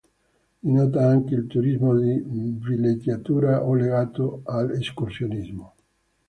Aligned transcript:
Di 0.59 0.71
nota 0.71 1.05
anche 1.07 1.35
il 1.35 1.45
turismo 1.45 1.95
di 1.95 2.19
villeggiatura 2.59 3.63
o 3.63 3.75
legato 3.75 4.41
all'escursionismo. 4.45 5.75